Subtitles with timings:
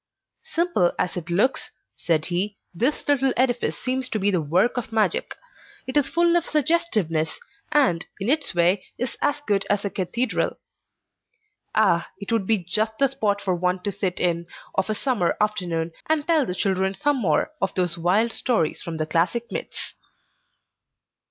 [0.55, 4.91] "Simple as it looks," said he, "this little edifice seems to be the work of
[4.91, 5.35] magic.
[5.85, 7.39] It is full of suggestiveness,
[7.71, 10.57] and, in its way, is as good as a cathedral.
[11.75, 15.37] Ah, it would be just the spot for one to sit in, of a summer
[15.39, 19.93] afternoon, and tell the children some more of those wild stories from the classic myths!"